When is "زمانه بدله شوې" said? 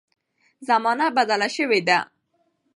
0.67-1.79